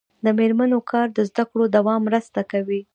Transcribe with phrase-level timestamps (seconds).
[0.23, 2.81] د میرمنو کار د زدکړو دوام مرسته کوي.